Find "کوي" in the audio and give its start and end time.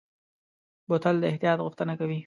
1.99-2.19